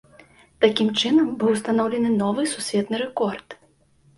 Такім 0.63 0.87
чынам 1.01 1.27
быў 1.43 1.53
устаноўлены 1.57 2.09
новы 2.23 2.49
сусветны 2.55 2.95
рэкорд. 3.07 3.47